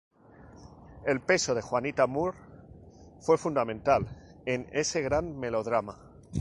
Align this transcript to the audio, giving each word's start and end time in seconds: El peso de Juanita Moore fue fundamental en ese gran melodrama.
El 1.05 1.21
peso 1.21 1.53
de 1.53 1.61
Juanita 1.61 2.07
Moore 2.07 2.35
fue 3.19 3.37
fundamental 3.37 4.07
en 4.47 4.67
ese 4.71 5.01
gran 5.03 5.39
melodrama. 5.39 5.99